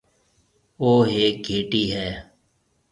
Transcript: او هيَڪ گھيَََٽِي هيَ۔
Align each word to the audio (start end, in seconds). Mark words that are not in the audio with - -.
او 0.81 0.89
هيَڪ 1.11 1.35
گھيَََٽِي 1.45 1.83
هيَ۔ 1.93 2.07